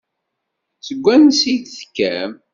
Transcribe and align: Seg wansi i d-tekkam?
Seg 0.85 0.97
wansi 1.03 1.45
i 1.53 1.55
d-tekkam? 1.63 2.31